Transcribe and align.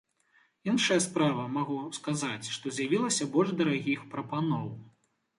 Іншая 0.71 0.95
справа, 1.07 1.43
магу 1.57 1.75
сказаць, 1.97 2.47
што 2.55 2.71
з'явілася 2.77 3.27
больш 3.35 3.53
дарагіх 3.61 3.99
прапаноў. 4.15 4.65